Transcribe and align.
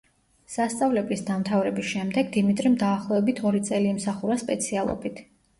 სასწავლებლის 0.53 1.21
დამთავრების 1.27 1.91
შემდეგ 1.91 2.31
დიმიტრიმ 2.37 2.79
დაახლოებით 2.85 3.45
ორი 3.51 3.63
წელი 3.69 3.93
იმსახურა 3.93 4.43
სპეციალობით. 4.47 5.25